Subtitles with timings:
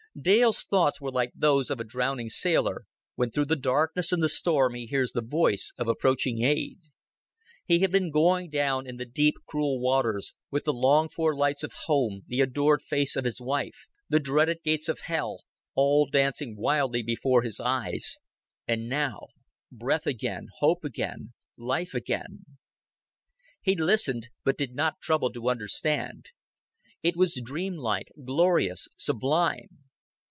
[0.21, 2.83] Dale's thoughts were like those of a drowning sailor,
[3.15, 6.79] when through the darkness and the storm he hears the voice of approaching aid.
[7.63, 11.63] He had been going down in the deep, cruel waters, with the longed for lights
[11.63, 15.45] of home, the adored face of his wife, the dreaded gates of hell,
[15.75, 18.19] all dancing wildly before his eyes
[18.67, 19.27] and now.
[19.71, 22.57] Breath again, hope again, life again.
[23.61, 26.31] He listened, but did not trouble to understand.
[27.01, 29.69] It was dreamlike, glorious, sublime.